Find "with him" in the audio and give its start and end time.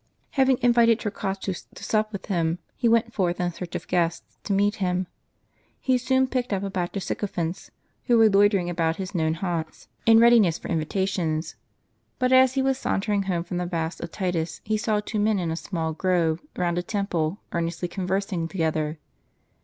2.11-2.57